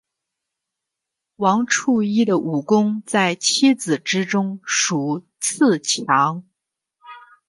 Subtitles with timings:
[1.35, 6.43] 王处一的武功在七子之中数次强。